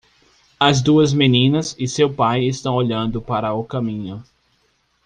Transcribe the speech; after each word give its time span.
As 0.59 0.81
duas 0.81 1.13
meninas 1.13 1.75
e 1.77 1.87
seu 1.87 2.11
pai 2.11 2.45
estão 2.45 2.73
olhando 2.73 3.21
para 3.21 3.53
o 3.53 3.63
caminho. 3.63 4.23